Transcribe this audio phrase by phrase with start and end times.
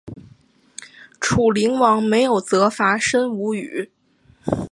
[1.19, 3.91] 楚灵王没有责罚申无宇。